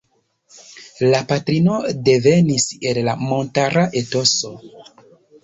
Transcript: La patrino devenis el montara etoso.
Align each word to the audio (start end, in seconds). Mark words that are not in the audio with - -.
La 1.13 1.19
patrino 1.31 1.75
devenis 2.07 2.67
el 2.93 3.11
montara 3.27 3.85
etoso. 4.03 4.53